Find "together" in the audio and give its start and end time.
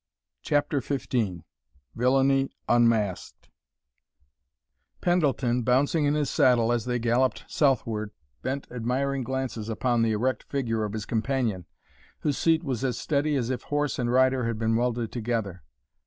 15.11-15.61